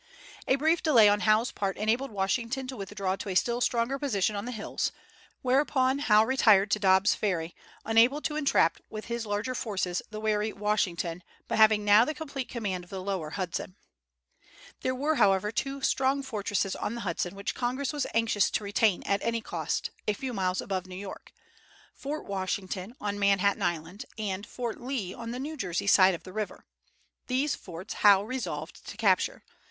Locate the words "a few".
20.07-20.33